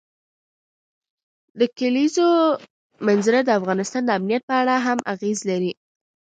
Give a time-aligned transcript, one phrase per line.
[1.59, 2.27] د کلیزو
[3.07, 5.71] منظره د افغانستان د امنیت په اړه هم اغېز لري.